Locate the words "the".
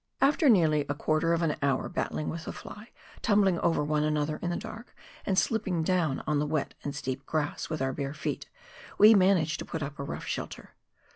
2.45-2.51, 4.49-4.55, 6.39-6.47